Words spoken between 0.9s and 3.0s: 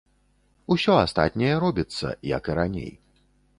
астатняе робіцца, як і раней.